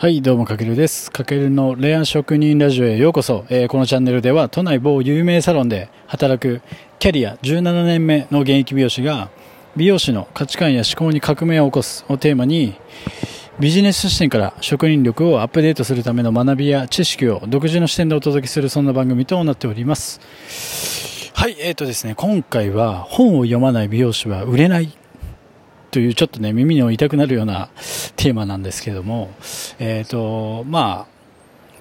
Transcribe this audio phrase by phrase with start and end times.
[0.00, 1.10] はい、どうも、かけるです。
[1.10, 3.44] かけるの恋愛職人ラジオへようこそ。
[3.48, 6.62] えーこのチャンネルでは、都内某有名サロンで働く
[7.00, 9.28] キャリア17年目の現役美容師が、
[9.74, 12.76] 美容師の価値観や思考に革命を起こすをテーマに、
[13.58, 20.20] ビジネス視点から職人力をアップデートするための学びや知識を独自の視点でお届けするそんな番組となっております。
[21.34, 24.96] はい、えーとですね、今回は本を読まない美容師は売れない
[25.90, 27.70] というちょっとね耳の痛くなるような
[28.16, 29.30] テーマなんですけども、
[29.78, 31.18] えーとまあ、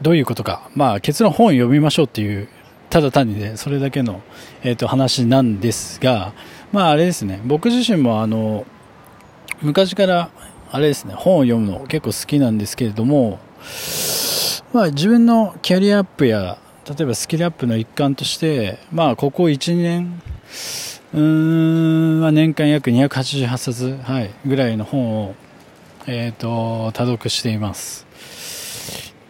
[0.01, 2.47] どういうことか、まあ、結論本を読みましょうっていう
[2.89, 4.21] ただ単にねそれだけの、
[4.63, 6.33] えー、と話なんですが、
[6.71, 7.41] まあ、あれですね。
[7.45, 8.65] 僕自身もあの
[9.61, 10.29] 昔から
[10.71, 13.39] あれですね本を読むの結構好きなんですけれども、
[14.73, 20.21] まあ、自分のキャリアアップや例えばスキルアップの一環として、まあ、ここ1年
[21.13, 25.35] うーん、まあ、年間約288冊、はい、ぐらいの本を、
[26.05, 28.05] えー、と多読しています。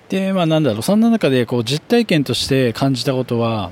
[0.10, 3.72] で、まあ、なんだろうそんな中でこう実体験として感じたことは、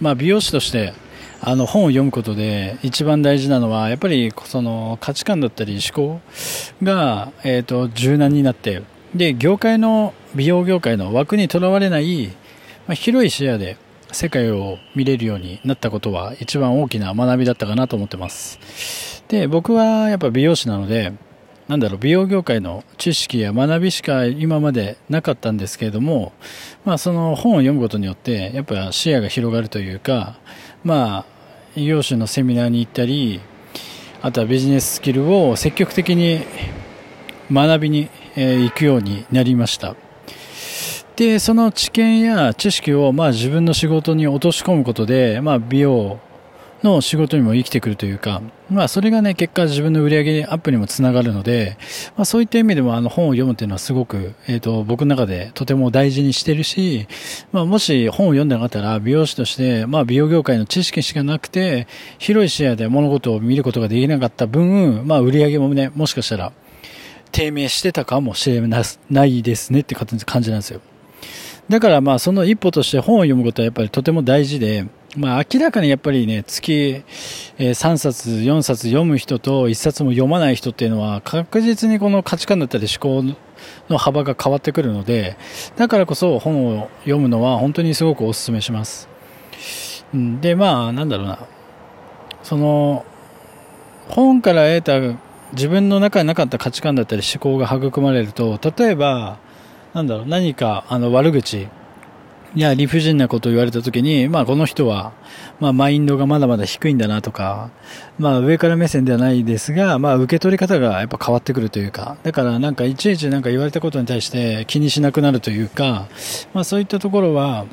[0.00, 0.94] まあ、美容師として
[1.40, 6.20] あの本を読むことで一番大事なのはやっぱりその価値観だったり思考
[6.82, 8.82] が、えー、と柔軟になって
[9.14, 12.28] で業界の美容業界の枠にとらわれない、
[12.86, 13.76] まあ、広い視野で
[14.14, 19.22] 世界を見れるようになったことは一番大きな学びだったかなと思ってます。
[19.28, 21.12] で僕はやっぱ美容師なので
[21.68, 26.32] なんだろう美容業界の知識や学びしか今までなかったんですけれども、
[26.84, 30.38] まあ、その本を読むことによってやっぱ視野が広がるというか、
[30.84, 31.24] まあ、
[31.74, 33.40] 異業種のセミナーに行ったり
[34.20, 36.40] あとはビジネススキルを積極的に
[37.50, 39.96] 学びに、行くようになりました。
[41.16, 46.18] でその知見や知識をまあ自分の仕事に落とし込むことで、まあ、美容
[46.82, 51.78] の仕事にも生きてくるというか、まあ、それがね結果自分の売り上げアップにもつながるので、
[52.16, 57.06] まあ、そういった意味でもあの本を読むっていうのはすごく、えー、と僕の中でとても大事にしてるし、
[57.52, 61.86] まあ、もし本を読んでなかったら美容師として、まあ、美容業界の知識しかなくて
[62.18, 66.52] 広い視野で物事を見ることができなかった分、まあ、売り上げもねもしかしたら
[67.30, 70.80] 低迷してたかもしれないですねって感じなんですよ。
[71.68, 74.86] だからまあその一歩として本を読むことはやっぱりとても大事で、
[75.16, 77.02] まあ明らかにやっぱりね、月
[77.58, 83.36] 3冊、4冊読む人と1冊も読まない人っていうのは確実にこの価値観だったり思考
[83.88, 85.36] の幅が変わってくるので、
[85.76, 89.08] だからこそ本を読むのは本当にすごくお勧めします。
[90.12, 91.38] で、まあなんだろうな、
[92.42, 93.06] その
[94.08, 95.00] 本から得た
[95.52, 99.38] 自分の中になかった価値観だったり思考が育まれると、例えば、
[99.94, 101.68] なんだろう、何かあの悪口
[102.54, 105.12] や理不尽なことを言われたときに、まあこの人は、
[105.60, 107.70] まあマインドがまだまだ低いんだなとか、
[108.18, 116.08] まあ上から目線ではないですが、まあ受け取り方がやっぱ変わってくるというか、だからなんかいちいちなんか言われたことに対して気にしなくなるというか、
[116.52, 117.66] まあそういったところは、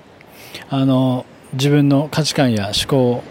[0.70, 3.24] あの、自分の価値観や思考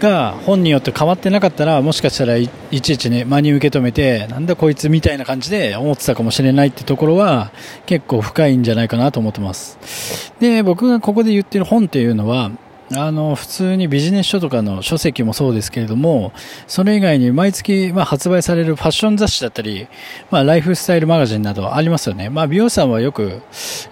[0.00, 7.52] が本によって変わってなかったらもしかしたらいちいちね真に受け止めてなんだこいつみたいな感じで思ってたかもしれないってところは
[7.86, 10.32] 結構深いんじゃないかなと思ってます。
[10.40, 12.50] で僕がここで言ってる本っていうのは
[12.92, 16.32] あの普通にビジネス書とかの書籍もそうですけれども
[16.66, 19.86] それ以外に毎月、まあ、発売されるファッション雑誌だったり、
[20.30, 23.42] まあ、ライフスタイルマガジンなどありますよね、まあ、美容師さんはよく、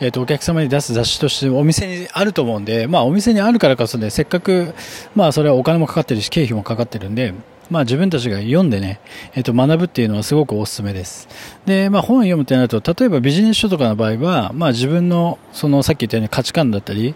[0.01, 4.75] えー、とお客様に出す雑誌としてお店にあると思うんで、まあ、お店にあるからこそねせっかく、
[5.15, 7.35] まあ、それはお金もかかってるし経費もかかってるんで
[7.71, 8.99] まあ自分たちが読んでね、
[9.35, 11.29] えっ、と学ぶっていうのはすごくおすすめです。
[11.67, 17.15] で、まあ本を読むってなると、例えばビジネス書とかの場合は、まあ自分の、そのさっき言ったように価値観だったり、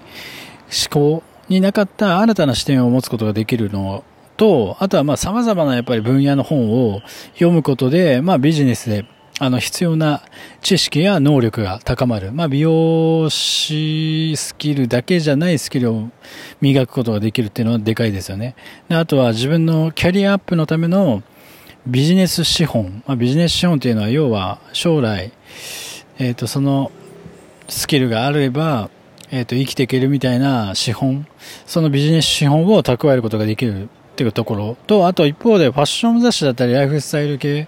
[0.90, 4.04] 思考になかった新たな視点を持つことができるの
[4.36, 7.00] と、あとはまあ様々なやっぱり分野の本を
[7.34, 9.06] 読むことで、まあビジネスで
[9.38, 10.22] あの必要な
[10.60, 16.10] 知識や能力が高まる、まあ、美容師スキルだけじゃないスキルを
[16.60, 18.54] 磨くことができるっていうのはでかいですよね。
[18.88, 21.22] であとは自分のキャリアアップのための
[21.86, 25.32] ビジネス資本、まあ、ビジネス資本というのは要は将来、
[26.18, 26.92] えー、とその
[27.68, 28.90] スキルがあれば、
[29.34, 31.26] えー、と生きていけるみたいな資本
[31.66, 37.66] そのビジネス資本を蓄えることができるっていうところと、あと一方でファッション雑誌だったりライフスタイル系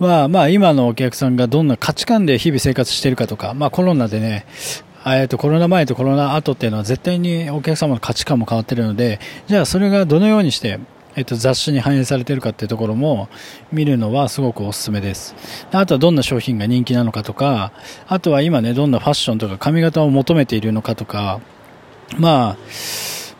[0.00, 4.46] は、まあ今のお客さんがどんな価値観で日々生活してるかとか、まあコロナでね、
[5.06, 10.80] えっとコロナ前とコロナ後っていうのは絶対にお客様の価値観も変わってるので、じゃあそれがどのようにして、
[11.16, 13.28] えっと、雑誌に反映されているかっていうところも
[13.72, 15.34] 見るのはすごくおすすめです。
[15.72, 17.72] あとはどんな商品が人気なのかとか、
[18.06, 21.40] あとは今ね、どんなファッションとか髪型を求めているのかとか、
[22.18, 22.56] まあ、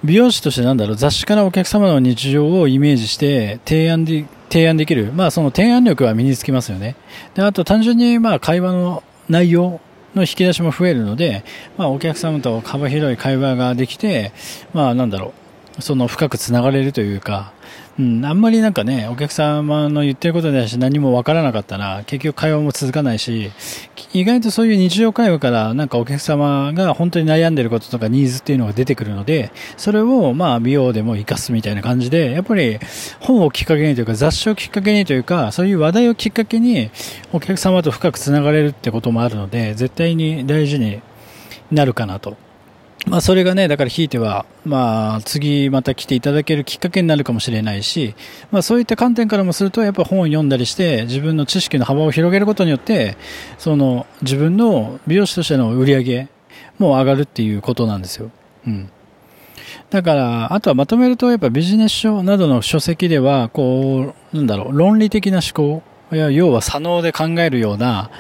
[0.03, 5.13] 美容師としてなんだろう、雑誌からお客様の日常をイメージして提案で、提案できる。
[5.13, 6.97] まあその提案力は身につきますよね。
[7.35, 9.81] で、あと単純にまあ会話の内容
[10.15, 11.45] の引き出しも増えるので、
[11.77, 14.33] まあ、お客様と幅広い会話ができて、
[14.73, 15.33] まあ、なんだろう、
[15.79, 17.53] その深くつながれるというか、
[17.99, 23.51] うん、あんまりなんかね、お客様の言ってることに対し何もわからなかったら、結局会話も続かないし、
[24.13, 32.79] 意外とそういう日常会話からなんかお客様が本当に悩んでることとかニーズっていうのが出てくるので、それをまあ美容でも活かすみたいな感じで、やっぱり
[33.21, 36.91] 本をきっかけにというか雑誌をきっかけにというか、そういう話題をきっかけに
[37.33, 41.01] お客様と深くつながれるってこともあるので、絶対に大事に
[41.71, 42.37] なるかなと。
[43.07, 48.15] まあ、それがね、だからひいては、まあ、次また来ていただけるきっかけになるかもしれないし、
[48.51, 53.17] まあ、そういった観点からもすると、やっぱ本を読んだりして、自分の知識の幅を広げることによって、
[53.59, 56.29] その、自分の美容師としての売り上げ
[56.79, 58.31] も上がるっていうことなんですよ。
[58.67, 58.91] うん。
[59.89, 65.83] だから、あとはまとめると、やっぱビジネス書などの書籍では、こう、なんだろう、論理的な思考
[66.17, 68.11] 要は左脳で考えるような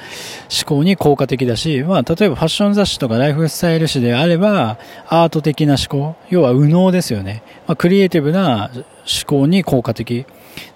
[0.50, 4.78] 思考に効果的だし、まあ、例えばファッション雑誌とかライフスタイル誌であれば、
[5.08, 7.42] アート的な思考、要は右脳ですよね。
[7.66, 8.84] まあ、クリエイティブな思
[9.26, 10.26] 考に効果的。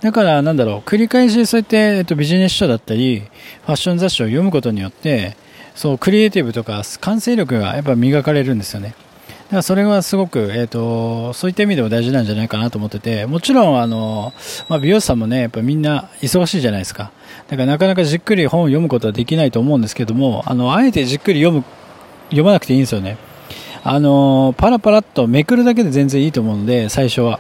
[0.01, 3.23] だから、なんだろう、繰り返しそうやって、えっと、ビジネス書だったり、
[3.67, 5.37] ファッション雑誌を読むことによって、
[5.75, 8.95] そう、クリエイティブとか感性力がやっぱ磨かれるんですよね。
[9.63, 14.33] それはすごく、えっ、ー、と、そういった意味でも大事なんじゃないかなと思ってて、もちろん、あの、
[14.69, 17.13] まあ、美容師さんもね、やっぱみんな忙しいじゃないですか。
[17.49, 21.65] だからなかなかじっくり本を読むことはできないと思うんですけども、あの、あえてじっくり読む、
[22.27, 23.17] 読まなくていいんですよね。
[23.83, 27.39] あの、パラパラっとめくるだけで全然いいと思うので、最初は。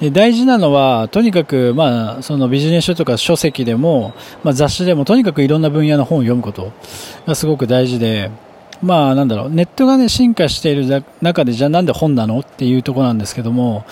[0.00, 6.70] で大事なのは、とにかく、まあ、そのビジネス書とか書籍でも、まあ、雑誌でも、とにかくいろんな分野の本を読むこと
[7.26, 8.30] がすごく大事で、
[8.82, 13.84] まあなんだろう、ネットがね、進化している中で、じゃあなんで本なのっていうところなんですけども、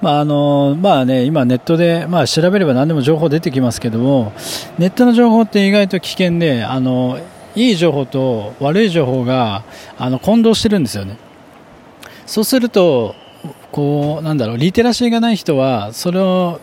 [0.00, 4.32] まああの、まあね、今ネットで、まあ調べれば何でも情報出てきますけども、
[4.78, 7.18] ネットの情報って意外と危険で、あの、
[7.54, 9.64] いい情報と悪い情報が、
[9.98, 11.18] あの、混同してるんですよね。
[12.26, 13.14] そうすると、
[13.72, 16.60] こう、なんだろう、リテラシーがない人は、それを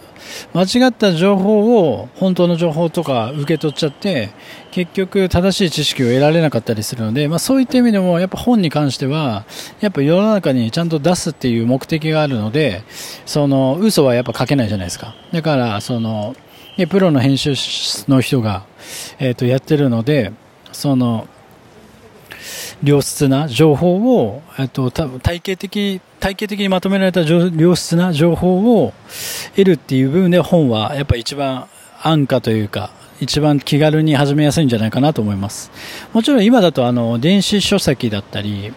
[0.53, 4.29] 間違った情報を本当の情報とか受け取っちゃって
[4.71, 9.45] 結局正しい知識を得られなかったりするので、まあ、そういった意味でもやっぱ本に関しては
[9.79, 12.83] やっぱ世の中にちゃんと出すっていう目的があるので
[13.25, 15.15] その嘘はやっぱ書けないじゃないですか。
[15.31, 16.35] だからその
[16.89, 17.55] プロの編集
[18.07, 18.63] の人が、
[19.19, 20.31] えー、とやってるので
[20.71, 21.27] その
[22.83, 28.93] 良質な情報を、えっと、体系的、体系的にまとめられた良質な情報を
[29.51, 31.67] 得るっていう部分で本はやっぱ一番
[32.01, 35.71] 安価というか、一番気軽に始めやすいんじゃないかなと思います。
[36.13, 38.73] もちろん今だとあの、電子書籍だったり、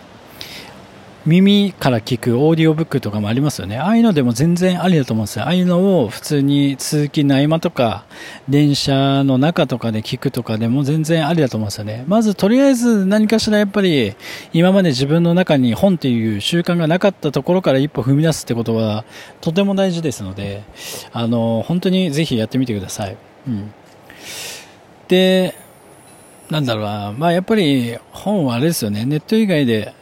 [1.25, 3.79] 耳から聞くオーディオブックとかもありますよね。
[3.79, 5.45] ああいうのでも全然ありだと思うんですよ。
[5.45, 8.05] ああいうのを普通に通勤の合間とか、
[8.49, 12.05] 電車の中とかで聞くとかでも全然ありだと思うんですよね。
[12.09, 14.15] まずとりあえず何かしらやっぱり
[14.53, 19.05] 今まで自分の中に本っていう習慣がなかったところから一歩踏み出すってことは
[19.41, 20.65] とても大事ですので、
[21.13, 23.17] あの、本当にぜひやってみてください。
[23.47, 23.73] うん。
[25.07, 25.55] で、
[26.51, 29.95] なんだろうな、まあやっぱり本はあれですよね、ネット以外で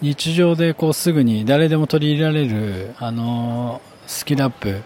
[0.00, 4.82] 日常でこうすぐに誰でも取り入れられる、あのスキルアップ。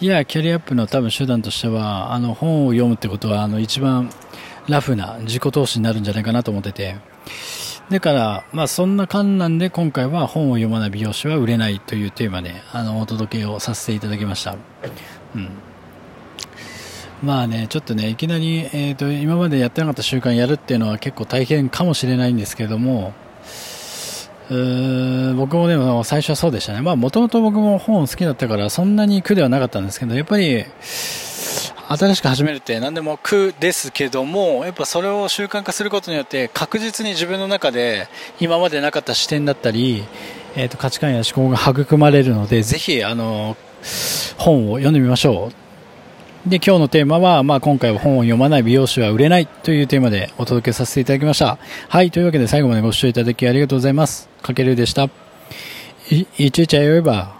[0.00, 4.10] いやキャリアアップの多分手段としてはあの本を読むってことはあの一番
[4.68, 6.96] ラフな自己投資になるんじゃないかなと思ってて。
[7.90, 14.56] だから、まあ、そんな観覧で今回は本を読まない美容師は売れないというテーマであのお届けをさせていただきました。
[15.34, 15.48] うん。
[17.22, 23.14] まあね、ちょっとね、いきなり、えーと、と今までやってなかった習慣やるっていうのは結構大変かもしれないんですけども、
[24.48, 26.80] 僕もでも最初はそうでしたね。
[26.80, 30.64] もともと僕も本好きだったからそんなに苦ではなかったんですけど、やっぱり
[31.90, 38.08] 新しく始めるって何でも苦ですけども、やっぱそれを習慣化することによって確実に自分の中で
[38.40, 40.04] 今までなかった視点だったり、
[40.56, 43.56] えー、と価値観や思考が育まれるので、ぜひあの
[44.38, 45.67] 本を読んでみましょう。
[46.48, 51.58] で、今日のテーマは、まあ、今回は本を読まない美容師は売れないというテーマでお届けさせていただきました。
[51.88, 54.28] はい、というわけで最後までご視聴いただきありがとうございます。
[54.42, 55.08] かけるでした。
[56.10, 57.37] い、いちいちゃよいば。